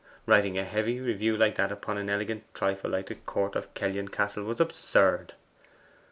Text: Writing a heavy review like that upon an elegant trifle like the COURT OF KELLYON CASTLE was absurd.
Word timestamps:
Writing 0.25 0.57
a 0.57 0.63
heavy 0.63 0.99
review 0.99 1.37
like 1.37 1.57
that 1.57 1.71
upon 1.71 1.95
an 1.95 2.09
elegant 2.09 2.43
trifle 2.55 2.89
like 2.89 3.05
the 3.05 3.13
COURT 3.13 3.55
OF 3.55 3.71
KELLYON 3.75 4.07
CASTLE 4.07 4.45
was 4.45 4.59
absurd. 4.59 5.35